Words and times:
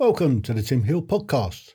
Welcome 0.00 0.40
to 0.42 0.54
the 0.54 0.62
Tim 0.62 0.84
Hill 0.84 1.02
podcast. 1.02 1.74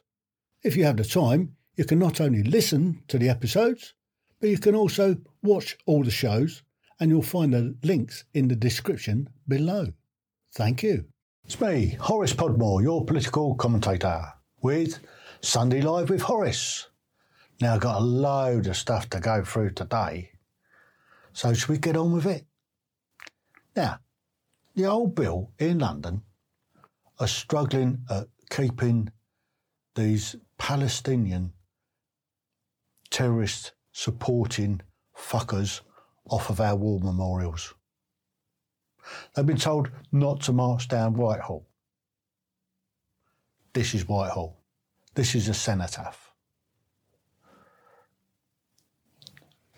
If 0.64 0.76
you 0.76 0.84
have 0.86 0.98
the 0.98 1.04
time, 1.04 1.56
you 1.76 1.86
can 1.86 2.00
not 2.00 2.20
only 2.20 2.42
listen 2.42 3.04
to 3.08 3.20
the 3.20 3.30
episodes, 3.30 3.94
but 4.40 4.50
you 4.50 4.58
can 4.58 4.74
also 4.74 5.18
watch 5.44 5.78
all 5.86 6.04
the 6.04 6.10
shows, 6.10 6.64
and 7.00 7.12
you'll 7.12 7.22
find 7.22 7.54
the 7.54 7.76
links 7.84 8.24
in 8.34 8.48
the 8.48 8.56
description 8.56 9.30
below. 9.48 9.94
Thank 10.56 10.82
you. 10.82 11.06
It's 11.44 11.62
me, 11.62 11.98
Horace 12.02 12.34
Podmore, 12.34 12.82
your 12.82 13.06
political 13.06 13.54
commentator, 13.54 14.24
with 14.60 14.98
Sunday 15.42 15.82
Live 15.82 16.10
with 16.10 16.22
Horace. 16.22 16.88
Now, 17.62 17.76
I've 17.76 17.82
got 17.82 18.02
a 18.02 18.04
load 18.04 18.66
of 18.66 18.76
stuff 18.76 19.08
to 19.12 19.20
go 19.20 19.44
through 19.44 19.74
today, 19.74 20.32
so 21.32 21.54
should 21.54 21.70
we 21.70 21.78
get 21.78 21.96
on 21.96 22.12
with 22.12 22.26
it? 22.26 22.48
Now, 23.76 24.00
the 24.74 24.88
old 24.88 25.14
bill 25.14 25.52
in 25.60 25.78
London 25.78 26.24
are 27.20 27.28
struggling 27.28 28.00
at 28.10 28.28
keeping 28.50 29.10
these 29.96 30.36
Palestinian 30.58 31.54
terrorist 33.10 33.74
supporting 33.92 34.82
fuckers 35.18 35.82
off 36.30 36.50
of 36.50 36.60
our 36.60 36.76
war 36.76 37.00
memorials. 37.00 37.74
They've 39.34 39.46
been 39.46 39.58
told 39.58 39.90
not 40.12 40.42
to 40.42 40.54
march 40.54 40.88
down 40.88 41.14
Whitehall. 41.14 41.66
This 43.74 43.94
is 43.94 44.08
Whitehall. 44.08 44.58
This 45.14 45.36
is 45.36 45.48
a 45.48 45.54
cenotaph. 45.54 46.32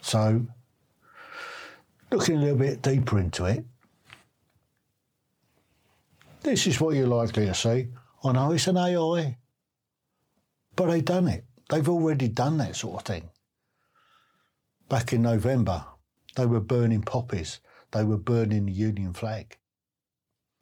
So, 0.02 0.48
looking 2.12 2.38
a 2.38 2.40
little 2.40 2.58
bit 2.58 2.82
deeper 2.82 3.20
into 3.20 3.46
it, 3.46 3.66
this 6.44 6.68
is 6.68 6.80
what 6.80 6.96
you're 6.96 7.08
likely 7.08 7.46
to 7.46 7.54
see. 7.54 7.88
I 8.24 8.32
know 8.32 8.52
it's 8.52 8.68
an 8.68 8.78
AI, 8.78 9.38
but 10.76 10.88
they've 10.88 11.04
done 11.04 11.28
it. 11.28 11.46
They've 11.70 11.90
already 11.90 12.30
done 12.30 12.58
that 12.58 12.76
sort 12.76 13.02
of 13.02 13.06
thing. 13.06 13.30
Back 14.90 15.12
in 15.12 15.22
November, 15.22 15.86
they 16.36 16.46
were 16.46 16.62
burning 16.62 17.02
poppies, 17.02 17.60
they 17.92 18.04
were 18.04 18.18
burning 18.18 18.66
the 18.66 18.72
Union 18.72 19.14
flag. 19.14 19.58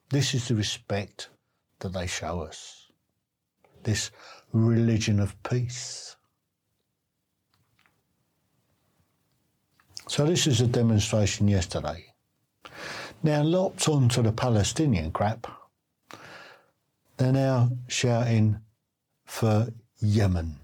This 0.09 0.33
is 0.33 0.47
the 0.47 0.55
respect 0.55 1.30
that 1.80 1.94
they 1.94 2.08
show 2.08 2.42
us. 2.42 2.88
This 3.83 4.11
religion 4.52 5.19
of 5.19 5.42
peace. 5.44 6.16
So, 10.08 10.25
this 10.25 10.47
is 10.47 10.61
a 10.61 10.67
demonstration 10.67 11.47
yesterday. 11.47 12.05
Now, 13.23 13.42
locked 13.42 13.89
onto 13.89 14.21
the 14.21 14.31
Palestinian 14.31 15.11
crap, 15.11 15.47
they're 17.17 17.31
now 17.31 17.71
shouting 17.88 18.59
for 19.25 19.67
Yemen 19.99 20.58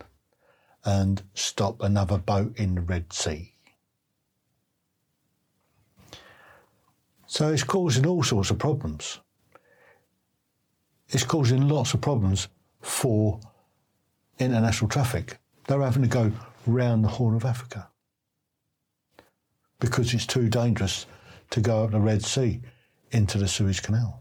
and 0.83 1.21
stop 1.33 1.81
another 1.81 2.17
boat 2.17 2.57
in 2.57 2.75
the 2.75 2.81
Red 2.81 3.13
Sea. 3.13 3.53
So 7.27 7.49
it's 7.53 7.63
causing 7.63 8.05
all 8.05 8.23
sorts 8.23 8.51
of 8.51 8.59
problems. 8.59 9.19
It's 11.09 11.23
causing 11.23 11.67
lots 11.67 11.93
of 11.93 12.01
problems 12.01 12.47
for 12.81 13.39
international 14.39 14.89
traffic. 14.89 15.37
They're 15.67 15.81
having 15.81 16.01
to 16.01 16.07
go 16.07 16.31
round 16.65 17.03
the 17.03 17.09
Horn 17.09 17.35
of 17.35 17.45
Africa 17.45 17.89
because 19.79 20.13
it's 20.13 20.25
too 20.25 20.49
dangerous 20.49 21.05
to 21.51 21.61
go 21.61 21.83
up 21.83 21.91
the 21.91 21.99
Red 21.99 22.23
Sea 22.23 22.61
into 23.11 23.37
the 23.37 23.47
Suez 23.47 23.79
Canal. 23.79 24.20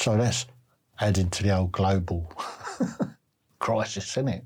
So 0.00 0.16
that's 0.16 0.46
adding 0.98 1.28
to 1.28 1.42
the 1.42 1.54
old 1.54 1.72
global 1.72 2.32
crisis, 3.58 4.16
isn't 4.16 4.28
it? 4.28 4.44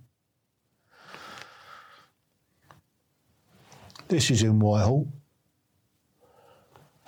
This 4.08 4.32
is 4.32 4.42
in 4.42 4.58
Whitehall. 4.58 5.06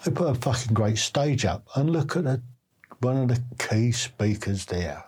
They 0.05 0.13
put 0.13 0.31
a 0.31 0.37
fucking 0.37 0.75
great 0.75 0.99
stage 0.99 1.45
up 1.45 1.67
and 1.75 1.91
look 1.91 2.17
at 2.17 2.23
the, 2.23 2.41
one 3.01 3.17
of 3.17 3.29
the 3.31 3.43
key 3.59 3.91
speakers 3.91 4.67
there. 4.67 5.03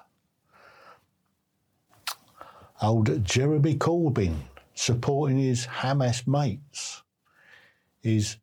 Old 2.83 3.25
Jeremy 3.25 3.77
Corbyn 3.77 4.35
supporting 4.75 5.39
his 5.39 5.65
Hamas 5.65 6.27
mates, 6.27 7.05
his 8.01 8.39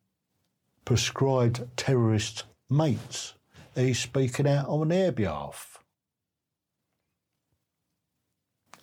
prescribed 0.86 1.66
terrorist 1.76 2.44
mates 2.70 3.34
he's 3.76 3.98
speaking 3.98 4.48
out 4.48 4.68
on 4.68 4.88
their 4.88 5.12
behalf. 5.12 5.78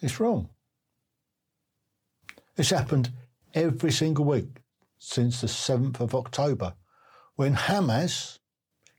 It's 0.01 0.19
wrong. 0.19 0.49
It's 2.55 2.69
happened 2.69 3.11
every 3.53 3.91
single 3.91 4.25
week 4.25 4.61
since 4.99 5.41
the 5.41 5.47
7th 5.47 5.99
of 5.99 6.13
October 6.13 6.75
when 7.35 7.55
Hamas 7.55 8.39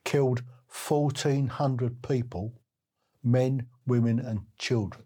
killed 0.04 0.42
1,400 0.88 2.02
people, 2.02 2.54
men, 3.22 3.66
women, 3.86 4.18
and 4.18 4.40
children. 4.58 5.04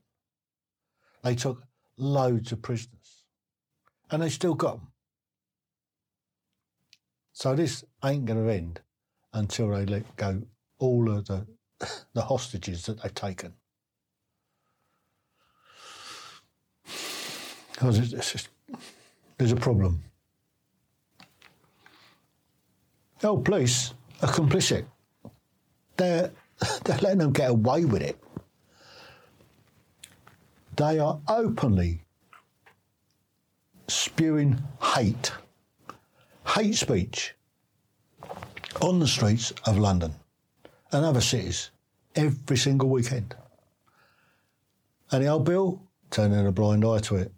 They 1.22 1.34
took 1.34 1.62
loads 1.96 2.52
of 2.52 2.62
prisoners 2.62 3.24
and 4.10 4.22
they 4.22 4.30
still 4.30 4.54
got 4.54 4.78
them. 4.78 4.88
So 7.32 7.54
this 7.54 7.84
ain't 8.02 8.24
going 8.24 8.44
to 8.44 8.52
end 8.52 8.80
until 9.32 9.70
they 9.70 9.84
let 9.84 10.16
go 10.16 10.42
all 10.78 11.10
of 11.10 11.26
the, 11.26 11.46
the 12.12 12.22
hostages 12.22 12.86
that 12.86 13.02
they've 13.02 13.14
taken. 13.14 13.52
Because 17.72 18.10
just, 18.10 18.48
there's 19.36 19.52
a 19.52 19.56
problem. 19.56 20.02
The 23.20 23.28
old 23.28 23.44
police 23.44 23.94
are 24.22 24.28
complicit. 24.28 24.84
They're, 25.96 26.32
they're 26.84 26.98
letting 26.98 27.18
them 27.18 27.32
get 27.32 27.50
away 27.50 27.84
with 27.84 28.02
it. 28.02 28.18
They 30.76 30.98
are 30.98 31.20
openly 31.28 32.02
spewing 33.88 34.60
hate, 34.82 35.32
hate 36.46 36.74
speech 36.74 37.34
on 38.80 38.98
the 38.98 39.06
streets 39.06 39.52
of 39.66 39.78
London 39.78 40.14
and 40.92 41.04
other 41.04 41.20
cities 41.20 41.70
every 42.14 42.56
single 42.56 42.88
weekend. 42.88 43.34
And 45.10 45.24
the 45.24 45.28
old 45.28 45.44
Bill 45.44 45.82
turning 46.10 46.46
a 46.46 46.52
blind 46.52 46.84
eye 46.84 46.98
to 46.98 47.16
it. 47.16 47.32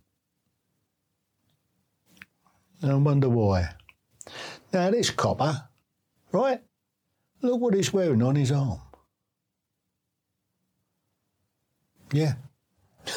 I 2.83 2.95
wonder 2.95 3.29
why. 3.29 3.71
Now, 4.73 4.91
this 4.91 5.11
copper, 5.11 5.69
right? 6.33 6.61
Look 7.43 7.61
what 7.61 7.75
he's 7.75 7.93
wearing 7.93 8.23
on 8.23 8.37
his 8.37 8.53
arm. 8.53 8.81
Yeah. 12.13 12.35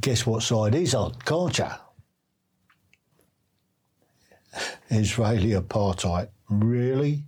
Guess 0.00 0.26
what 0.26 0.42
side 0.42 0.74
he's 0.74 0.94
on, 0.94 1.14
can't 1.24 1.58
you? 1.58 1.66
Israeli 4.90 5.50
apartheid. 5.50 6.28
Really? 6.48 7.24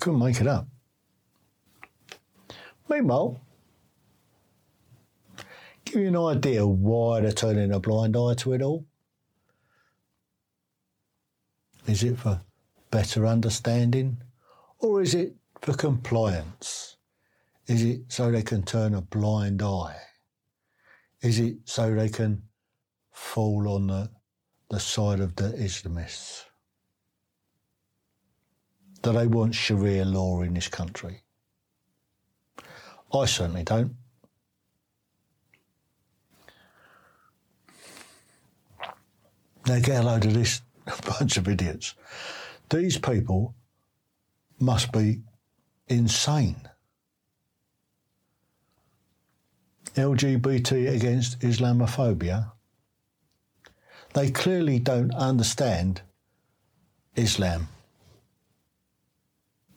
Couldn't 0.00 0.18
make 0.18 0.40
it 0.40 0.46
up. 0.46 0.66
Meanwhile, 2.88 3.38
give 5.84 6.00
you 6.00 6.08
an 6.08 6.16
idea 6.16 6.66
why 6.66 7.20
they're 7.20 7.32
turning 7.32 7.72
a 7.72 7.78
blind 7.78 8.16
eye 8.16 8.34
to 8.38 8.54
it 8.54 8.62
all. 8.62 8.86
Is 11.86 12.02
it 12.02 12.18
for 12.18 12.40
better 12.90 13.26
understanding 13.26 14.22
or 14.78 15.02
is 15.02 15.14
it 15.14 15.34
for 15.60 15.74
compliance? 15.74 16.96
Is 17.66 17.82
it 17.84 18.00
so 18.08 18.30
they 18.30 18.42
can 18.42 18.62
turn 18.62 18.94
a 18.94 19.02
blind 19.02 19.62
eye? 19.62 19.96
Is 21.20 21.38
it 21.38 21.58
so 21.66 21.94
they 21.94 22.08
can 22.08 22.42
fall 23.12 23.68
on 23.68 23.86
the, 23.88 24.10
the 24.70 24.80
side 24.80 25.20
of 25.20 25.36
the 25.36 25.50
Islamists? 25.50 26.49
Do 29.02 29.12
they 29.12 29.26
want 29.26 29.54
Sharia 29.54 30.04
law 30.04 30.42
in 30.42 30.54
this 30.54 30.68
country? 30.68 31.22
I 33.12 33.24
certainly 33.24 33.64
don't. 33.64 33.94
Now 39.66 39.78
get 39.78 40.02
a 40.02 40.06
load 40.06 40.24
of 40.24 40.34
this 40.34 40.62
bunch 41.06 41.36
of 41.36 41.48
idiots. 41.48 41.94
These 42.68 42.98
people 42.98 43.54
must 44.58 44.92
be 44.92 45.22
insane. 45.88 46.56
LGBT 49.96 50.94
against 50.94 51.40
Islamophobia. 51.40 52.52
They 54.14 54.30
clearly 54.30 54.78
don't 54.78 55.12
understand 55.14 56.02
Islam. 57.16 57.68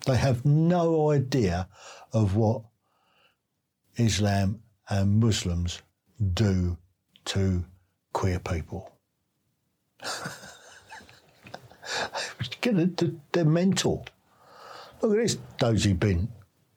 They 0.05 0.17
have 0.17 0.43
no 0.45 1.11
idea 1.11 1.67
of 2.11 2.35
what 2.35 2.63
Islam 3.97 4.61
and 4.89 5.19
Muslims 5.19 5.81
do 6.33 6.77
to 7.25 7.63
queer 8.11 8.39
people. 8.39 8.91
They're 13.31 13.45
mental. 13.45 14.05
Look 15.01 15.11
at 15.11 15.17
this 15.17 15.35
dozy 15.57 15.93
bin. 15.93 16.29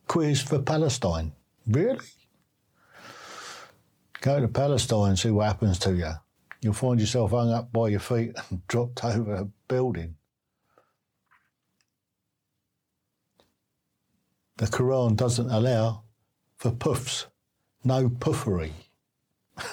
Queers 0.08 0.42
for 0.42 0.60
Palestine. 0.60 1.32
Really? 1.66 2.06
Go 4.20 4.40
to 4.40 4.48
Palestine 4.48 5.10
and 5.10 5.18
see 5.18 5.30
what 5.30 5.46
happens 5.46 5.78
to 5.80 5.94
you. 5.94 6.12
You'll 6.60 6.74
find 6.74 6.98
yourself 7.00 7.30
hung 7.30 7.52
up 7.52 7.72
by 7.72 7.88
your 7.88 8.00
feet 8.00 8.32
and 8.50 8.66
dropped 8.68 9.04
over 9.04 9.34
a 9.34 9.48
building. 9.68 10.16
The 14.56 14.66
Quran 14.66 15.16
doesn't 15.16 15.50
allow 15.50 16.04
for 16.56 16.70
puffs, 16.70 17.26
no 17.84 18.08
puffery. 18.08 18.72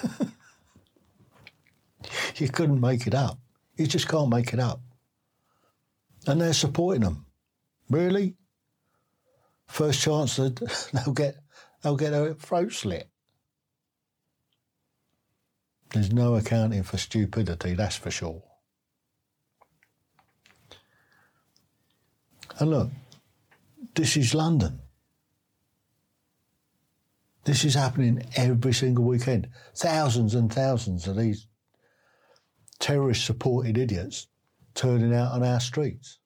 you 2.36 2.48
couldn't 2.48 2.80
make 2.80 3.06
it 3.06 3.14
up. 3.14 3.38
You 3.76 3.86
just 3.86 4.08
can't 4.08 4.28
make 4.28 4.52
it 4.52 4.60
up. 4.60 4.80
And 6.26 6.40
they're 6.40 6.52
supporting 6.52 7.02
them. 7.02 7.26
Really? 7.90 8.34
First 9.66 10.02
chance 10.02 10.36
that 10.36 10.56
they'll 10.92 11.14
get 11.14 11.36
they'll 11.82 11.96
get 11.96 12.10
their 12.10 12.34
throat 12.34 12.72
slit. 12.72 13.08
There's 15.90 16.12
no 16.12 16.34
accounting 16.34 16.82
for 16.82 16.98
stupidity, 16.98 17.74
that's 17.74 17.96
for 17.96 18.10
sure. 18.10 18.42
And 22.58 22.70
look, 22.70 22.90
this 23.94 24.16
is 24.16 24.34
London. 24.34 24.80
This 27.44 27.64
is 27.64 27.74
happening 27.74 28.24
every 28.36 28.72
single 28.72 29.04
weekend. 29.04 29.48
Thousands 29.74 30.34
and 30.34 30.52
thousands 30.52 31.06
of 31.06 31.16
these 31.16 31.46
terrorist 32.78 33.24
supported 33.24 33.78
idiots 33.78 34.28
turning 34.74 35.14
out 35.14 35.32
on 35.32 35.42
our 35.42 35.60
streets, 35.60 36.18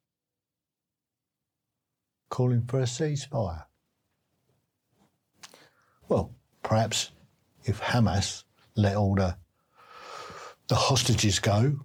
calling 2.31 2.63
for 2.67 2.81
a 2.81 2.85
ceasefire. 2.85 3.65
Well, 6.09 6.35
perhaps 6.63 7.11
if 7.65 7.81
Hamas 7.81 8.45
let 8.77 8.97
all 8.97 9.15
the, 9.15 9.37
the 10.69 10.77
hostages 10.77 11.39
go, 11.41 11.81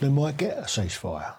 they 0.00 0.08
might 0.08 0.36
get 0.36 0.58
a 0.58 0.62
ceasefire. 0.62 1.36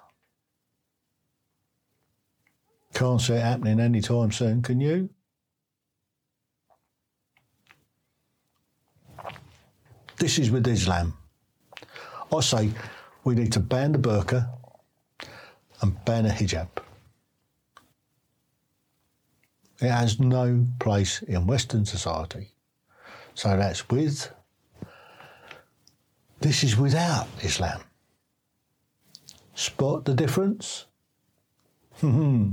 Can't 2.93 3.19
see 3.19 3.33
it 3.33 3.41
happening 3.41 3.79
anytime 3.79 4.31
soon, 4.31 4.61
can 4.61 4.79
you? 4.79 5.09
This 10.17 10.37
is 10.37 10.51
with 10.51 10.67
Islam. 10.67 11.17
I 12.31 12.39
say 12.41 12.69
we 13.23 13.35
need 13.35 13.51
to 13.53 13.59
ban 13.59 13.91
the 13.93 13.99
burqa 13.99 14.47
and 15.81 16.05
ban 16.05 16.25
a 16.25 16.29
hijab. 16.29 16.69
It 19.81 19.89
has 19.89 20.19
no 20.19 20.65
place 20.79 21.23
in 21.23 21.47
Western 21.47 21.85
society. 21.85 22.53
So 23.33 23.49
that's 23.57 23.89
with. 23.89 24.31
This 26.39 26.63
is 26.63 26.77
without 26.77 27.27
Islam. 27.41 27.81
Spot 29.55 30.05
the 30.05 30.13
difference? 30.13 30.85
Hmm. 31.99 32.49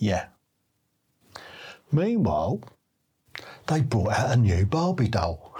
Yeah. 0.00 0.28
Meanwhile, 1.92 2.62
they 3.66 3.82
brought 3.82 4.12
out 4.12 4.32
a 4.32 4.36
new 4.36 4.64
Barbie 4.64 5.08
doll. 5.08 5.54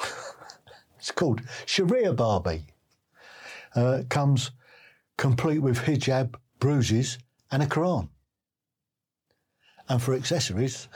it's 0.98 1.10
called 1.10 1.42
Sharia 1.66 2.14
Barbie. 2.14 2.64
Uh, 3.76 4.02
comes 4.08 4.50
complete 5.18 5.58
with 5.58 5.80
hijab, 5.80 6.36
bruises, 6.58 7.18
and 7.52 7.62
a 7.62 7.66
Quran. 7.66 8.08
And 9.90 10.02
for 10.02 10.14
accessories, 10.14 10.88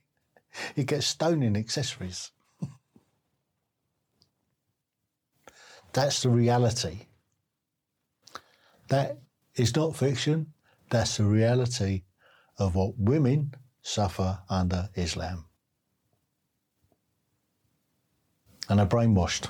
it 0.76 0.86
gets 0.86 1.08
stoning 1.08 1.56
accessories. 1.56 2.30
That's 5.92 6.22
the 6.22 6.28
reality. 6.28 7.06
That 8.86 9.18
is 9.56 9.74
not 9.74 9.96
fiction, 9.96 10.52
that's 10.90 11.18
the 11.18 11.24
reality 11.24 12.04
of 12.58 12.74
what 12.74 12.98
women 12.98 13.54
suffer 13.82 14.40
under 14.48 14.90
Islam. 14.94 15.44
And 18.68 18.80
are 18.80 18.86
brainwashed. 18.86 19.48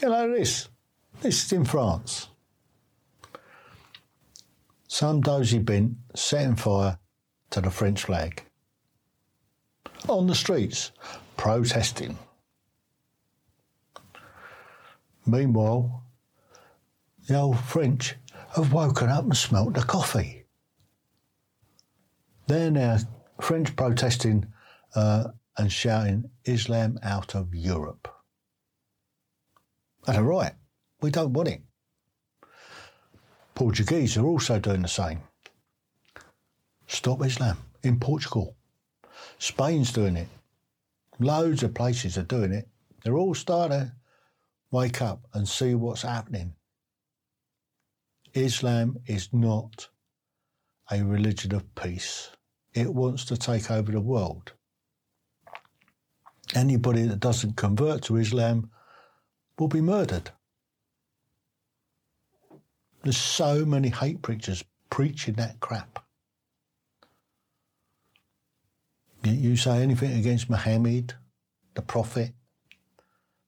You 0.00 0.08
know 0.08 0.30
this. 0.34 0.68
This 1.20 1.44
is 1.44 1.52
in 1.52 1.64
France. 1.64 2.28
Some 4.88 5.20
dozy 5.20 5.58
bin 5.58 5.98
setting 6.14 6.56
fire 6.56 6.98
to 7.50 7.60
the 7.60 7.70
French 7.70 8.04
flag. 8.04 8.42
On 10.08 10.26
the 10.26 10.34
streets, 10.34 10.92
protesting. 11.36 12.18
Meanwhile, 15.26 16.02
the 17.26 17.36
old 17.36 17.58
French 17.60 18.16
have 18.54 18.72
woken 18.72 19.08
up 19.08 19.24
and 19.24 19.36
smelt 19.36 19.74
the 19.74 19.82
coffee. 19.82 20.44
They're 22.46 22.70
now 22.70 22.98
French 23.40 23.74
protesting 23.74 24.46
uh, 24.94 25.28
and 25.56 25.72
shouting 25.72 26.30
Islam 26.44 26.98
out 27.02 27.34
of 27.34 27.54
Europe. 27.54 28.08
And 30.06 30.16
they're 30.16 30.22
right. 30.22 30.52
We 31.00 31.10
don't 31.10 31.32
want 31.32 31.48
it. 31.48 31.62
Portuguese 33.54 34.16
are 34.16 34.26
also 34.26 34.58
doing 34.58 34.82
the 34.82 34.88
same. 34.88 35.20
Stop 36.86 37.24
Islam 37.24 37.58
in 37.82 37.98
Portugal. 37.98 38.56
Spain's 39.38 39.92
doing 39.92 40.16
it. 40.16 40.28
Loads 41.18 41.62
of 41.62 41.74
places 41.74 42.18
are 42.18 42.24
doing 42.24 42.52
it. 42.52 42.68
They're 43.02 43.16
all 43.16 43.34
starting 43.34 43.78
to 43.78 43.92
wake 44.70 45.00
up 45.00 45.20
and 45.32 45.48
see 45.48 45.74
what's 45.74 46.02
happening. 46.02 46.54
Islam 48.34 48.98
is 49.06 49.28
not 49.32 49.88
a 50.90 51.02
religion 51.02 51.54
of 51.54 51.74
peace. 51.74 52.30
It 52.72 52.92
wants 52.92 53.24
to 53.26 53.36
take 53.36 53.70
over 53.70 53.92
the 53.92 54.00
world. 54.00 54.52
Anybody 56.54 57.02
that 57.06 57.20
doesn't 57.20 57.56
convert 57.56 58.02
to 58.02 58.16
Islam 58.16 58.70
will 59.58 59.68
be 59.68 59.80
murdered. 59.80 60.30
There's 63.02 63.16
so 63.16 63.64
many 63.64 63.88
hate 63.90 64.22
preachers 64.22 64.64
preaching 64.90 65.34
that 65.34 65.60
crap. 65.60 66.04
You 69.22 69.56
say 69.56 69.82
anything 69.82 70.18
against 70.18 70.50
Muhammad, 70.50 71.14
the 71.74 71.82
Prophet, 71.82 72.32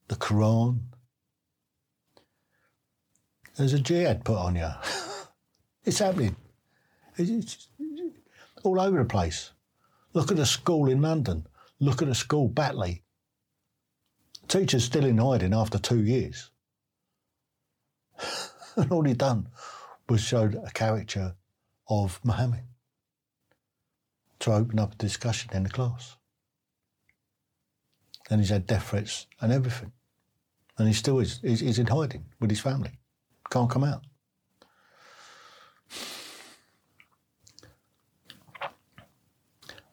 the 0.09 0.17
Quran, 0.17 0.81
there's 3.57 3.73
a 3.73 3.79
jihad 3.79 4.25
put 4.25 4.37
on 4.37 4.57
you. 4.57 4.69
it's 5.85 5.99
happening. 5.99 6.37
It's 7.17 7.69
all 8.63 8.81
over 8.81 8.99
the 8.99 9.05
place. 9.05 9.53
Look 10.13 10.31
at 10.31 10.39
a 10.39 10.47
school 10.47 10.89
in 10.89 11.01
London. 11.01 11.47
Look 11.81 12.03
at 12.03 12.09
a 12.09 12.15
school, 12.15 12.49
Batley. 12.49 13.03
Teacher's 14.49 14.85
still 14.85 15.05
in 15.05 15.19
hiding 15.19 15.55
after 15.55 15.79
two 15.79 16.03
years. 16.03 16.51
and 18.77 18.91
all 18.91 19.05
he 19.05 19.15
done 19.15 19.49
was 20.09 20.21
showed 20.21 20.55
a 20.55 20.71
caricature 20.71 21.35
of 21.89 22.21
Muhammad 22.25 22.65
to 24.41 24.53
open 24.53 24.79
up 24.79 24.93
a 24.93 24.97
discussion 24.97 25.51
in 25.53 25.65
the 25.65 25.71
class. 25.71 26.17
And 28.31 28.41
he's 28.41 28.51
had 28.51 28.67
death 28.67 28.89
threats 28.89 29.27
and 29.41 29.53
everything. 29.53 29.93
And 30.79 30.89
he 30.89 30.95
still 30.95 31.19
is. 31.21 31.41
He's, 31.43 31.61
he's 31.61 31.79
in 31.79 31.87
hiding 31.87 32.27
with 32.41 32.51
his 32.51 32.61
family. 32.61 32.99
Can't 33.51 33.71
come 33.71 33.85
out. 33.85 34.03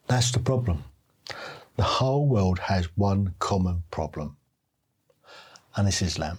That's 0.06 0.30
the 0.32 0.38
problem. 0.40 0.84
The 1.76 1.82
whole 1.82 2.28
world 2.28 2.58
has 2.60 2.86
one 2.96 3.34
common 3.38 3.84
problem 3.90 4.36
and 5.76 5.88
it's 5.88 6.02
Islam. 6.02 6.38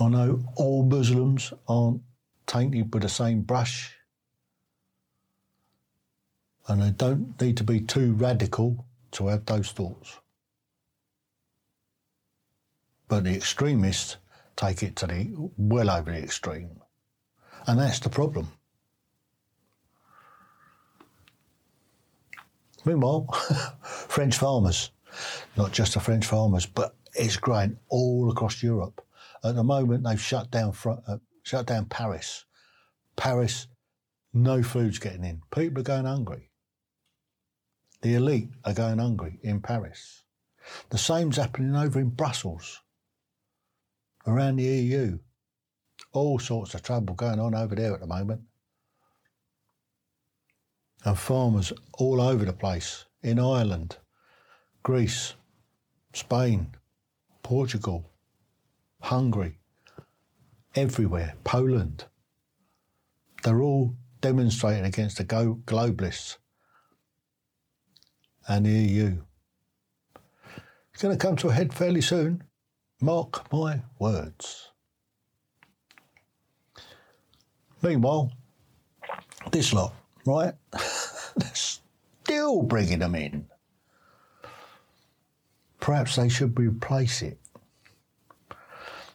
I 0.00 0.08
know 0.08 0.44
all 0.56 0.82
Muslims 0.82 1.52
aren't 1.68 2.02
tainted 2.46 2.92
with 2.92 3.02
the 3.02 3.08
same 3.08 3.42
brush, 3.42 3.96
and 6.68 6.82
they 6.82 6.90
don't 6.90 7.40
need 7.40 7.56
to 7.58 7.64
be 7.64 7.80
too 7.80 8.12
radical 8.12 8.84
to 9.12 9.28
have 9.28 9.46
those 9.46 9.70
thoughts. 9.70 10.18
But 13.08 13.24
the 13.24 13.34
extremists 13.34 14.16
take 14.56 14.82
it 14.82 14.96
to 14.96 15.06
the 15.06 15.50
well 15.56 15.90
over 15.90 16.10
the 16.10 16.18
extreme. 16.18 16.80
And 17.66 17.78
that's 17.78 18.00
the 18.00 18.08
problem. 18.08 18.48
Meanwhile, 22.84 23.26
French 23.82 24.38
farmers, 24.38 24.90
not 25.56 25.72
just 25.72 25.94
the 25.94 26.00
French 26.00 26.24
farmers, 26.24 26.66
but 26.66 26.94
it's 27.14 27.36
growing 27.36 27.78
all 27.88 28.30
across 28.30 28.62
Europe. 28.62 29.04
At 29.42 29.56
the 29.56 29.64
moment, 29.64 30.04
they've 30.04 30.20
shut 30.20 30.50
down 30.50 30.72
uh, 30.86 31.18
shut 31.42 31.66
down 31.66 31.86
Paris. 31.86 32.44
Paris, 33.16 33.66
no 34.32 34.62
food's 34.62 34.98
getting 34.98 35.24
in. 35.24 35.42
People 35.50 35.80
are 35.80 35.84
going 35.84 36.04
hungry. 36.04 36.50
The 38.02 38.14
elite 38.14 38.50
are 38.64 38.74
going 38.74 38.98
hungry 38.98 39.40
in 39.42 39.60
Paris. 39.60 40.22
The 40.90 40.98
same's 40.98 41.36
happening 41.36 41.74
over 41.74 41.98
in 41.98 42.10
Brussels, 42.10 42.82
around 44.26 44.56
the 44.56 44.64
EU. 44.64 45.18
All 46.12 46.38
sorts 46.38 46.74
of 46.74 46.82
trouble 46.82 47.14
going 47.14 47.40
on 47.40 47.54
over 47.54 47.74
there 47.74 47.94
at 47.94 48.00
the 48.00 48.06
moment. 48.06 48.42
And 51.04 51.18
farmers 51.18 51.72
all 51.98 52.20
over 52.20 52.44
the 52.44 52.52
place 52.52 53.04
in 53.22 53.38
Ireland, 53.38 53.98
Greece, 54.82 55.34
Spain, 56.12 56.74
Portugal, 57.42 58.10
Hungary, 59.02 59.58
everywhere, 60.74 61.34
Poland. 61.44 62.06
They're 63.42 63.60
all 63.60 63.94
demonstrating 64.20 64.84
against 64.84 65.18
the 65.18 65.24
globalists 65.24 66.38
and 68.48 68.66
the 68.66 68.70
EU. 68.70 69.22
It's 70.92 71.02
going 71.02 71.16
to 71.16 71.26
come 71.26 71.36
to 71.36 71.48
a 71.48 71.52
head 71.52 71.74
fairly 71.74 72.00
soon. 72.00 72.42
Mark 73.00 73.52
my 73.52 73.82
words. 73.98 74.70
Meanwhile, 77.82 78.32
this 79.52 79.74
lot, 79.74 79.92
right? 80.24 80.54
They're 80.72 81.54
still 81.54 82.62
bringing 82.62 83.00
them 83.00 83.14
in. 83.14 83.46
Perhaps 85.78 86.16
they 86.16 86.30
should 86.30 86.58
replace 86.58 87.20
it. 87.20 87.38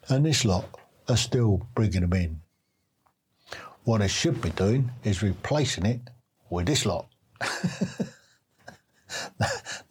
And 0.08 0.26
this 0.26 0.46
lot 0.46 0.66
are 1.10 1.18
still 1.18 1.66
bringing 1.74 2.02
them 2.02 2.14
in. 2.14 2.42
What 3.84 3.98
they 3.98 4.08
should 4.08 4.42
be 4.42 4.52
doing 4.52 4.92
is 5.04 5.24
replacing 5.24 5.88
it 5.88 6.02
with 6.52 6.68
this 6.68 6.86
lot. 6.86 7.08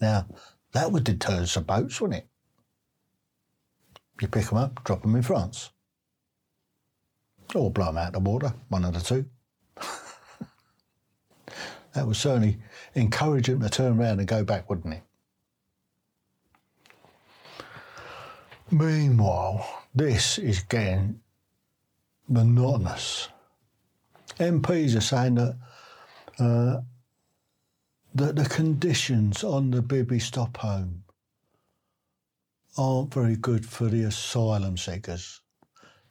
now, 0.01 0.27
that 0.73 0.93
would 0.93 1.03
deter 1.03 1.45
some 1.45 1.65
boats, 1.65 2.01
wouldn't 2.01 2.23
it? 2.23 2.30
You 4.21 4.29
pick 4.29 4.47
them 4.47 4.59
up, 4.59 4.85
drop 4.85 5.03
them 5.03 5.17
in 5.17 5.23
France. 5.23 5.71
Or 7.55 7.71
blow 7.71 7.87
them 7.87 7.97
out 7.99 8.15
of 8.15 8.25
the 8.25 8.31
water, 8.31 8.55
one 8.69 8.85
of 8.85 8.95
the 8.95 9.01
two. 9.01 9.25
that 11.95 12.07
would 12.07 12.17
certainly 12.17 12.59
encourage 12.95 13.47
them 13.47 13.61
to 13.61 13.69
turn 13.69 13.99
around 13.99 14.19
and 14.19 14.29
go 14.29 14.45
back, 14.45 14.69
wouldn't 14.69 14.95
it? 14.95 15.03
Meanwhile, 18.71 19.67
this 19.95 20.39
is 20.39 20.61
getting 20.61 21.21
monotonous. 22.29 23.29
MPs 24.39 24.97
are 24.97 25.01
saying 25.01 25.35
that 25.35 25.57
uh, 26.39 26.81
that 28.15 28.37
the 28.37 28.45
conditions 28.45 29.43
on 29.45 29.71
the 29.71 29.83
Bibby 29.83 30.19
Stockholm 30.19 31.03
aren't 32.77 33.13
very 33.13 33.37
good 33.37 33.67
for 33.67 33.87
the 33.87 34.05
asylum 34.05 34.77
seekers. 34.77 35.41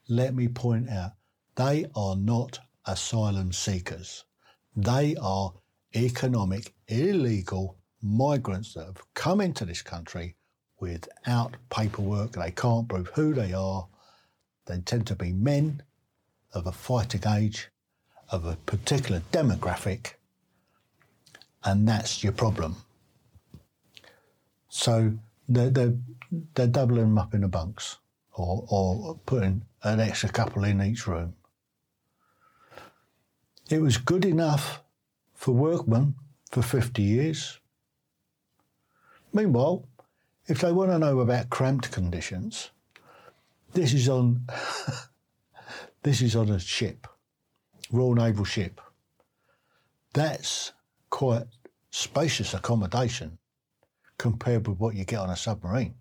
Let 0.07 0.33
me 0.35 0.47
point 0.47 0.89
out, 0.89 1.11
they 1.55 1.85
are 1.95 2.15
not 2.15 2.59
asylum 2.85 3.51
seekers. 3.51 4.25
They 4.75 5.15
are 5.21 5.53
economic, 5.95 6.73
illegal 6.87 7.77
migrants 8.01 8.73
that 8.73 8.85
have 8.85 9.13
come 9.13 9.41
into 9.41 9.65
this 9.65 9.81
country 9.81 10.35
without 10.79 11.55
paperwork. 11.69 12.33
They 12.33 12.51
can't 12.51 12.87
prove 12.87 13.07
who 13.09 13.33
they 13.33 13.53
are. 13.53 13.87
They 14.65 14.79
tend 14.79 15.07
to 15.07 15.15
be 15.15 15.33
men 15.33 15.83
of 16.53 16.67
a 16.67 16.71
fighting 16.71 17.23
age, 17.27 17.69
of 18.29 18.45
a 18.45 18.55
particular 18.65 19.21
demographic, 19.31 20.13
and 21.63 21.87
that's 21.87 22.23
your 22.23 22.33
problem. 22.33 22.77
So 24.69 25.17
they're, 25.49 25.71
they're, 25.71 25.95
they're 26.53 26.67
doubling 26.67 27.01
them 27.01 27.17
up 27.17 27.33
in 27.33 27.41
the 27.41 27.47
bunks 27.47 27.97
or, 28.33 28.65
or 28.69 29.19
putting 29.25 29.63
an 29.83 29.99
extra 29.99 30.29
couple 30.29 30.63
in 30.63 30.81
each 30.81 31.07
room. 31.07 31.33
It 33.69 33.81
was 33.81 33.97
good 33.97 34.25
enough 34.25 34.81
for 35.33 35.51
workmen 35.51 36.15
for 36.51 36.61
50 36.61 37.01
years. 37.01 37.59
Meanwhile, 39.33 39.87
if 40.47 40.61
they 40.61 40.71
want 40.71 40.91
to 40.91 40.99
know 40.99 41.19
about 41.19 41.49
cramped 41.49 41.91
conditions, 41.91 42.71
this 43.73 43.93
is 43.93 44.09
on 44.09 44.47
this 46.03 46.21
is 46.21 46.35
on 46.35 46.49
a 46.49 46.59
ship, 46.59 47.07
Royal 47.91 48.15
Naval 48.15 48.45
ship. 48.45 48.81
That's 50.13 50.73
quite 51.09 51.45
spacious 51.91 52.53
accommodation 52.53 53.38
compared 54.19 54.67
with 54.67 54.77
what 54.77 54.93
you 54.93 55.05
get 55.05 55.19
on 55.19 55.31
a 55.31 55.35
submarine. 55.35 55.95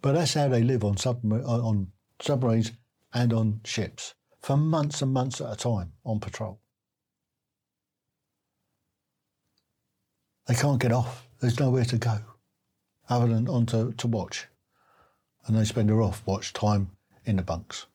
But 0.00 0.14
that's 0.14 0.34
how 0.34 0.48
they 0.48 0.64
live 0.64 0.82
on, 0.82 0.96
submar- 0.96 1.46
on 1.46 1.92
submarines 2.20 2.72
and 3.14 3.32
on 3.32 3.60
ships 3.64 4.14
for 4.40 4.56
months 4.56 5.02
and 5.02 5.12
months 5.12 5.40
at 5.40 5.52
a 5.52 5.56
time 5.56 5.92
on 6.04 6.18
patrol. 6.18 6.58
They 10.48 10.54
can't 10.54 10.80
get 10.80 10.90
off. 10.90 11.28
There's 11.38 11.60
nowhere 11.60 11.84
to 11.84 11.98
go 11.98 12.18
other 13.08 13.28
than 13.28 13.48
on 13.48 13.66
to, 13.66 13.92
to 13.92 14.06
watch. 14.08 14.48
And 15.46 15.56
they 15.56 15.64
spend 15.64 15.88
their 15.88 16.02
off 16.02 16.22
watch 16.26 16.52
time 16.52 16.90
in 17.24 17.36
the 17.36 17.42
bunks. 17.42 17.86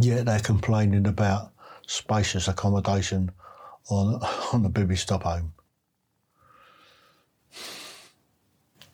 Yet 0.00 0.26
they're 0.26 0.40
complaining 0.40 1.06
about 1.06 1.52
spacious 1.86 2.48
accommodation 2.48 3.30
on, 3.88 4.20
on 4.52 4.62
the 4.62 4.68
Bibby 4.68 4.96
Stockholm. 4.96 5.52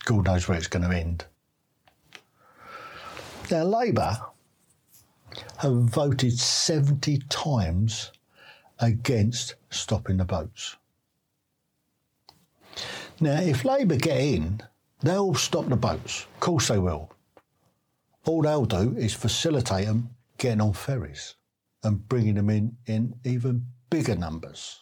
God 0.04 0.24
knows 0.26 0.48
where 0.48 0.58
it's 0.58 0.66
going 0.66 0.88
to 0.88 0.96
end. 0.96 1.24
Now, 3.50 3.64
Labour 3.64 4.18
have 5.58 5.72
voted 5.72 6.38
70 6.38 7.18
times 7.28 8.10
against 8.78 9.56
stopping 9.70 10.16
the 10.16 10.24
boats. 10.24 10.76
Now, 13.20 13.40
if 13.40 13.64
Labour 13.64 13.96
get 13.96 14.18
in, 14.18 14.62
they'll 15.02 15.34
stop 15.34 15.66
the 15.68 15.76
boats. 15.76 16.26
Of 16.34 16.40
course 16.40 16.68
they 16.68 16.78
will. 16.78 17.10
All 18.24 18.42
they'll 18.42 18.64
do 18.64 18.94
is 18.96 19.12
facilitate 19.12 19.86
them 19.86 20.10
getting 20.38 20.60
on 20.60 20.72
ferries 20.72 21.34
and 21.82 22.06
bringing 22.08 22.34
them 22.34 22.50
in 22.50 22.76
in 22.86 23.14
even 23.24 23.66
bigger 23.90 24.16
numbers. 24.16 24.80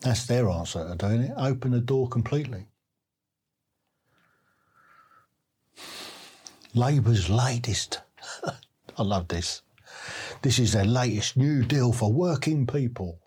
That's 0.00 0.26
their 0.26 0.48
answer 0.48 0.88
to 0.88 0.94
doing 0.94 1.22
it. 1.22 1.32
Open 1.36 1.72
the 1.72 1.80
door 1.80 2.08
completely. 2.08 2.66
Labour's 6.74 7.28
latest. 7.28 8.00
I 8.98 9.02
love 9.02 9.28
this. 9.28 9.62
This 10.42 10.58
is 10.58 10.72
their 10.72 10.84
latest 10.84 11.36
new 11.36 11.64
deal 11.64 11.92
for 11.92 12.12
working 12.12 12.66
people. 12.66 13.20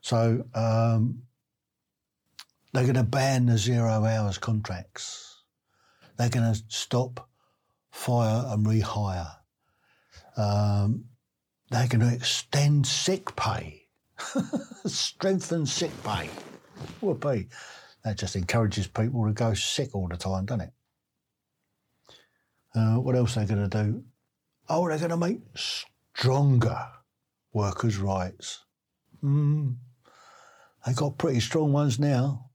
So 0.00 0.44
um, 0.54 1.22
they're 2.72 2.84
going 2.84 2.94
to 2.94 3.02
ban 3.02 3.46
the 3.46 3.58
zero 3.58 4.04
hours 4.04 4.38
contracts. 4.38 5.42
They're 6.16 6.30
going 6.30 6.54
to 6.54 6.62
stop 6.68 7.28
fire 7.90 8.44
and 8.48 8.64
rehire. 8.66 9.36
Um, 10.36 11.04
they're 11.70 11.88
going 11.88 12.08
to 12.08 12.14
extend 12.14 12.86
sick 12.86 13.34
pay, 13.36 13.86
strengthen 14.86 15.66
sick 15.66 15.90
pay. 16.04 16.28
Whoopee. 17.00 17.48
That 18.04 18.18
just 18.18 18.36
encourages 18.36 18.86
people 18.86 19.26
to 19.26 19.32
go 19.32 19.54
sick 19.54 19.94
all 19.94 20.06
the 20.06 20.16
time, 20.16 20.46
doesn't 20.46 20.60
it? 20.60 20.72
Uh, 22.74 23.00
what 23.00 23.16
else 23.16 23.36
are 23.36 23.40
they 23.40 23.54
going 23.54 23.68
to 23.68 23.84
do? 23.84 24.04
Oh, 24.68 24.88
they're 24.88 24.98
going 24.98 25.10
to 25.10 25.16
make 25.16 25.40
stronger 25.56 26.86
workers' 27.52 27.98
rights. 27.98 28.64
Mm. 29.24 29.76
They 30.86 30.92
got 30.92 31.18
pretty 31.18 31.40
strong 31.40 31.72
ones 31.72 31.98
now. 31.98 32.50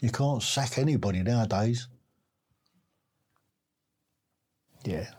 You 0.00 0.10
can't 0.10 0.42
sack 0.42 0.78
anybody 0.78 1.22
nowadays. 1.22 1.86
Yeah. 4.84 5.10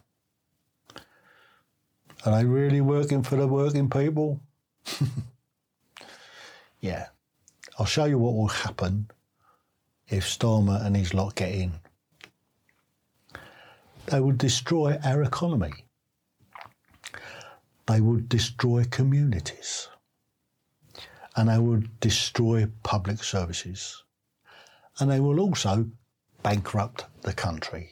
Are 2.25 2.37
they 2.37 2.45
really 2.45 2.81
working 2.81 3.23
for 3.23 3.37
the 3.37 3.47
working 3.47 3.89
people? 3.89 4.41
yeah. 6.81 7.07
I'll 7.77 7.85
show 7.85 8.05
you 8.05 8.19
what 8.19 8.35
will 8.35 8.49
happen 8.49 9.09
if 10.09 10.25
Starmer 10.25 10.85
and 10.85 10.97
his 10.97 11.13
lot 11.13 11.35
get 11.35 11.53
in. 11.53 11.71
They 14.07 14.19
would 14.19 14.37
destroy 14.37 14.97
our 15.03 15.23
economy. 15.23 15.71
They 17.87 18.01
would 18.01 18.27
destroy 18.27 18.83
communities. 18.83 19.87
And 21.35 21.47
they 21.47 21.59
would 21.59 21.99
destroy 22.01 22.67
public 22.83 23.23
services. 23.23 24.03
And 24.99 25.09
they 25.09 25.21
will 25.21 25.39
also 25.39 25.89
bankrupt 26.43 27.05
the 27.21 27.33
country. 27.33 27.91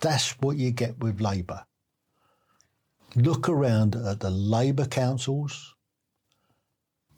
That's 0.00 0.32
what 0.40 0.58
you 0.58 0.72
get 0.72 0.98
with 0.98 1.22
Labour. 1.22 1.64
Look 3.16 3.48
around 3.48 3.96
at 3.96 4.20
the 4.20 4.30
Labour 4.30 4.84
councils, 4.84 5.74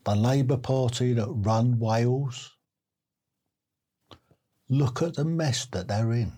the 0.05 0.15
Labour 0.15 0.57
Party 0.57 1.13
that 1.13 1.27
run 1.27 1.81
Wales. 1.81 2.57
Look 4.69 5.03
at 5.03 5.15
the 5.15 5.25
mess 5.25 5.67
that 5.67 5.89
they're 5.89 6.13
in. 6.13 6.33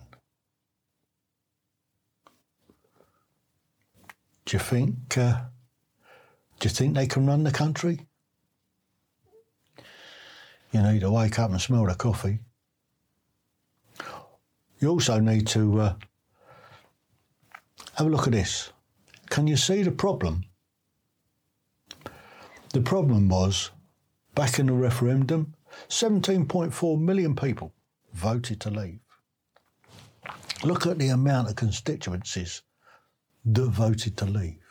Do 4.46 4.56
you 4.56 4.58
think? 4.58 5.18
Uh, 5.18 5.40
do 6.58 6.68
you 6.68 6.70
think 6.70 6.94
they 6.94 7.06
can 7.06 7.26
run 7.26 7.44
the 7.44 7.52
country? 7.52 8.06
You 10.72 10.82
need 10.82 11.00
to 11.00 11.10
wake 11.10 11.38
up 11.38 11.50
and 11.50 11.60
smell 11.60 11.84
the 11.84 11.94
coffee. 11.96 12.38
You 14.78 14.88
also 14.88 15.20
need 15.20 15.46
to 15.48 15.80
uh, 15.80 15.94
have 17.96 18.06
a 18.06 18.10
look 18.10 18.26
at 18.26 18.32
this. 18.32 18.72
Can 19.30 19.46
you 19.46 19.56
see 19.56 19.82
the 19.82 19.92
problem? 19.92 20.44
The 22.72 22.80
problem 22.80 23.28
was 23.28 23.70
back 24.34 24.58
in 24.58 24.66
the 24.66 24.72
referendum, 24.72 25.54
17.4 25.88 27.00
million 27.00 27.36
people 27.36 27.72
voted 28.12 28.60
to 28.60 28.70
leave. 28.70 29.00
Look 30.64 30.86
at 30.86 30.98
the 30.98 31.08
amount 31.08 31.48
of 31.48 31.56
constituencies 31.56 32.62
that 33.44 33.68
voted 33.68 34.16
to 34.18 34.24
leave. 34.26 34.62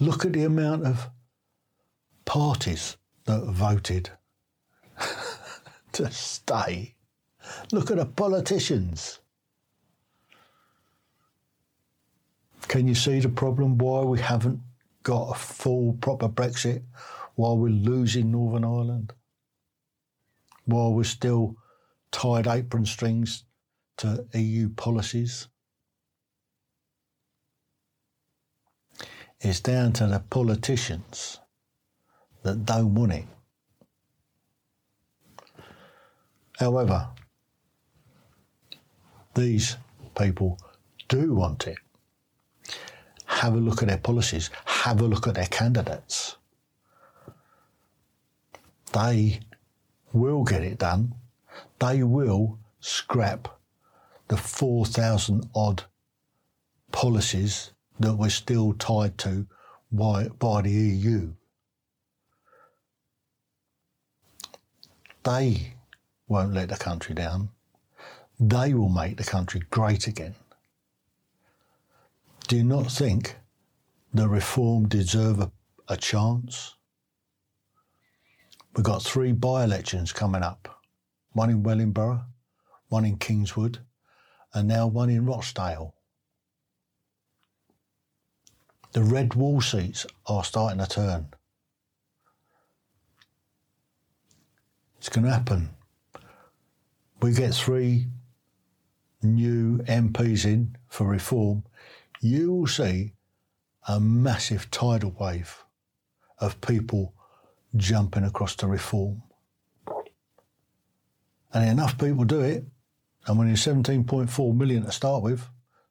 Look 0.00 0.24
at 0.24 0.32
the 0.32 0.44
amount 0.44 0.84
of 0.84 1.08
parties 2.24 2.96
that 3.24 3.44
voted 3.44 4.10
to 5.92 6.10
stay. 6.10 6.96
Look 7.72 7.90
at 7.90 7.96
the 7.96 8.06
politicians. 8.06 9.20
Can 12.66 12.88
you 12.88 12.94
see 12.94 13.20
the 13.20 13.28
problem 13.28 13.78
why 13.78 14.02
we 14.02 14.18
haven't 14.18 14.60
got 15.02 15.30
a 15.30 15.38
full 15.38 15.94
proper 15.94 16.28
Brexit? 16.28 16.82
Why 17.34 17.52
we're 17.52 17.68
losing 17.68 18.32
Northern 18.32 18.64
Ireland? 18.64 19.12
Why 20.64 20.88
we're 20.88 21.04
still 21.04 21.56
tied 22.10 22.46
apron 22.46 22.84
strings 22.84 23.44
to 23.98 24.26
EU 24.34 24.70
policies? 24.70 25.48
It's 29.40 29.60
down 29.60 29.92
to 29.94 30.08
the 30.08 30.18
politicians 30.18 31.38
that 32.42 32.66
don't 32.66 32.94
want 32.94 33.12
it. 33.12 33.24
However, 36.58 37.08
these 39.34 39.76
people 40.16 40.58
do 41.08 41.34
want 41.34 41.68
it 41.68 41.78
have 43.38 43.54
a 43.54 43.58
look 43.58 43.82
at 43.82 43.88
their 43.88 43.98
policies, 43.98 44.50
have 44.64 45.00
a 45.00 45.04
look 45.04 45.28
at 45.28 45.34
their 45.34 45.46
candidates. 45.46 46.36
They 48.92 49.40
will 50.12 50.42
get 50.42 50.62
it 50.62 50.78
done. 50.78 51.14
They 51.78 52.02
will 52.02 52.58
scrap 52.80 53.48
the 54.26 54.36
4,000 54.36 55.48
odd 55.54 55.84
policies 56.90 57.70
that 58.00 58.14
we're 58.14 58.28
still 58.30 58.72
tied 58.74 59.16
to 59.18 59.46
by, 59.92 60.28
by 60.28 60.62
the 60.62 60.70
EU. 60.70 61.32
They 65.22 65.74
won't 66.26 66.54
let 66.54 66.70
the 66.70 66.76
country 66.76 67.14
down. 67.14 67.50
They 68.40 68.74
will 68.74 68.88
make 68.88 69.16
the 69.16 69.24
country 69.24 69.62
great 69.70 70.08
again 70.08 70.34
do 72.48 72.56
you 72.56 72.64
not 72.64 72.90
think 72.90 73.36
the 74.14 74.26
reform 74.26 74.88
deserve 74.88 75.38
a, 75.38 75.52
a 75.86 75.98
chance? 75.98 76.74
We've 78.74 78.84
got 78.84 79.02
three 79.02 79.32
by 79.32 79.64
elections 79.64 80.12
coming 80.12 80.42
up 80.42 80.80
one 81.32 81.50
in 81.50 81.62
Wellingborough, 81.62 82.24
one 82.88 83.04
in 83.04 83.18
Kingswood, 83.18 83.80
and 84.54 84.66
now 84.66 84.86
one 84.86 85.10
in 85.10 85.26
Rochdale. 85.26 85.94
The 88.92 89.02
red 89.02 89.34
wall 89.34 89.60
seats 89.60 90.06
are 90.26 90.42
starting 90.42 90.78
to 90.78 90.86
turn. 90.86 91.28
It's 94.96 95.10
going 95.10 95.26
to 95.26 95.32
happen. 95.32 95.68
We 97.20 97.34
get 97.34 97.54
three 97.54 98.06
new 99.22 99.78
MPs 99.80 100.46
in 100.46 100.76
for 100.88 101.06
reform 101.06 101.64
you 102.20 102.52
will 102.52 102.66
see 102.66 103.12
a 103.86 104.00
massive 104.00 104.70
tidal 104.70 105.14
wave 105.18 105.64
of 106.38 106.60
people 106.60 107.14
jumping 107.76 108.24
across 108.24 108.56
to 108.56 108.66
reform. 108.66 109.22
And 111.52 111.68
enough 111.68 111.96
people 111.98 112.24
do 112.24 112.40
it, 112.40 112.64
and 113.26 113.38
when 113.38 113.48
you're 113.48 113.56
17.4 113.56 114.54
million 114.54 114.84
to 114.84 114.92
start 114.92 115.22
with 115.22 115.46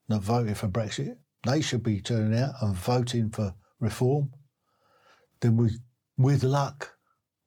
that 0.08 0.22
voted 0.22 0.58
for 0.58 0.68
Brexit, 0.68 1.18
they 1.46 1.62
should 1.62 1.84
be 1.84 2.02
turning 2.02 2.38
out 2.38 2.54
and 2.62 2.76
voting 2.76 3.30
for 3.30 3.54
reform. 3.80 4.32
Then 5.40 5.58
we, 5.58 5.72
with 6.18 6.44
luck, 6.44 6.96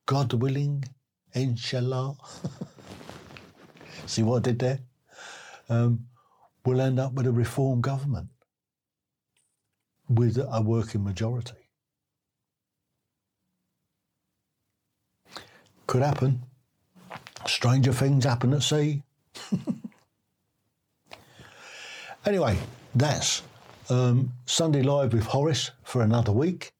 God 0.07 0.33
willing, 0.33 0.85
inshallah. 1.33 2.17
See 4.07 4.23
what 4.23 4.39
I 4.39 4.51
did 4.51 4.59
there? 4.59 4.79
Um, 5.69 6.07
we'll 6.65 6.81
end 6.81 6.99
up 6.99 7.13
with 7.13 7.27
a 7.27 7.33
reform 7.33 7.81
government 7.81 8.29
with 10.11 10.39
a 10.39 10.61
working 10.61 11.05
majority. 11.05 11.55
Could 15.87 16.03
happen. 16.03 16.43
Stranger 17.47 17.93
things 17.93 18.25
happen 18.25 18.53
at 18.53 18.63
sea. 18.63 19.03
anyway, 22.27 22.59
that's 22.95 23.43
um, 23.89 24.33
Sunday 24.47 24.83
Live 24.83 25.13
with 25.13 25.25
Horace 25.25 25.71
for 25.85 26.03
another 26.03 26.33
week. 26.33 26.73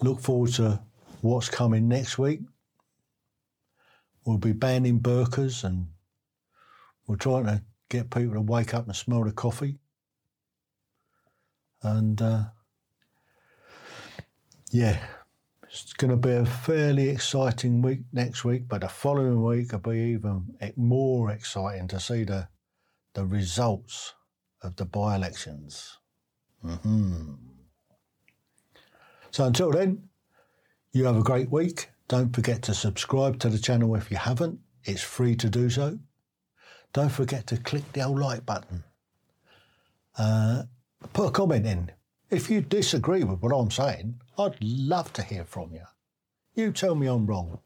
Look 0.00 0.20
forward 0.20 0.52
to 0.54 0.80
what's 1.22 1.48
coming 1.48 1.88
next 1.88 2.18
week. 2.18 2.40
We'll 4.24 4.38
be 4.38 4.52
banning 4.52 5.00
burkas 5.00 5.64
and 5.64 5.88
we're 7.06 7.16
trying 7.16 7.46
to 7.46 7.62
get 7.88 8.10
people 8.10 8.34
to 8.34 8.40
wake 8.40 8.74
up 8.74 8.86
and 8.86 8.96
smell 8.96 9.24
the 9.24 9.32
coffee. 9.32 9.78
And 11.84 12.20
uh, 12.20 12.44
yeah, 14.70 14.98
it's 15.62 15.92
going 15.92 16.10
to 16.10 16.16
be 16.16 16.32
a 16.34 16.46
fairly 16.46 17.08
exciting 17.10 17.82
week 17.82 18.00
next 18.12 18.44
week, 18.44 18.66
but 18.68 18.80
the 18.80 18.88
following 18.88 19.42
week 19.42 19.72
will 19.72 19.78
be 19.78 19.98
even 20.14 20.56
more 20.76 21.30
exciting 21.30 21.88
to 21.88 22.00
see 22.00 22.24
the, 22.24 22.48
the 23.12 23.24
results 23.24 24.14
of 24.62 24.76
the 24.76 24.84
by 24.84 25.14
elections. 25.14 25.98
Mm-hmm. 26.64 27.34
So 29.30 29.44
until 29.44 29.70
then, 29.70 30.08
you 30.92 31.04
have 31.04 31.16
a 31.16 31.22
great 31.22 31.50
week. 31.50 31.90
Don't 32.08 32.34
forget 32.34 32.62
to 32.62 32.74
subscribe 32.74 33.38
to 33.40 33.48
the 33.48 33.58
channel 33.58 33.94
if 33.94 34.10
you 34.10 34.16
haven't, 34.16 34.60
it's 34.84 35.02
free 35.02 35.34
to 35.36 35.50
do 35.50 35.68
so. 35.68 35.98
Don't 36.92 37.10
forget 37.10 37.46
to 37.48 37.56
click 37.56 37.92
the 37.92 38.02
old 38.02 38.18
like 38.18 38.46
button. 38.46 38.84
Uh, 40.16 40.64
put 41.12 41.28
a 41.28 41.30
comment 41.30 41.66
in. 41.66 41.90
If 42.30 42.50
you 42.50 42.60
disagree 42.60 43.22
with 43.24 43.40
what 43.40 43.52
I'm 43.54 43.70
saying, 43.70 44.20
I'd 44.38 44.56
love 44.60 45.12
to 45.14 45.22
hear 45.22 45.44
from 45.44 45.72
you. 45.72 45.82
You 46.54 46.72
tell 46.72 46.94
me 46.94 47.06
I'm 47.06 47.26
wrong. 47.26 47.60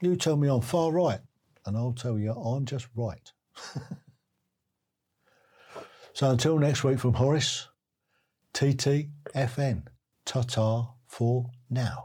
You 0.00 0.16
tell 0.16 0.36
me 0.36 0.48
I'm 0.48 0.60
far 0.60 0.92
right, 0.92 1.20
and 1.66 1.76
I'll 1.76 1.92
tell 1.92 2.18
you 2.18 2.32
I'm 2.32 2.64
just 2.64 2.88
right. 2.94 3.32
so 6.12 6.30
until 6.30 6.58
next 6.58 6.84
week 6.84 6.98
from 6.98 7.14
Horace, 7.14 7.68
TTFN, 8.54 9.82
ta 10.24 10.88
for 11.06 11.50
now. 11.68 12.04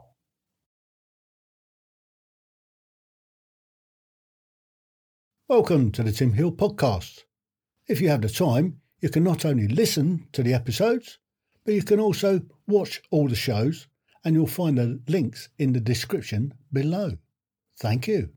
Welcome 5.47 5.91
to 5.91 6.03
the 6.03 6.11
Tim 6.11 6.33
Hill 6.33 6.51
podcast. 6.51 7.23
If 7.87 8.01
you 8.01 8.09
have 8.09 8.21
the 8.21 8.29
time, 8.29 8.81
you 9.03 9.09
can 9.09 9.23
not 9.23 9.43
only 9.43 9.67
listen 9.67 10.25
to 10.31 10.41
the 10.41 10.53
episodes, 10.53 11.19
but 11.65 11.73
you 11.73 11.83
can 11.83 11.99
also 11.99 12.41
watch 12.67 13.01
all 13.11 13.27
the 13.27 13.35
shows, 13.35 13.87
and 14.23 14.33
you'll 14.33 14.47
find 14.47 14.77
the 14.77 15.01
links 15.09 15.49
in 15.59 15.73
the 15.73 15.81
description 15.81 16.53
below. 16.71 17.11
Thank 17.77 18.07
you. 18.07 18.29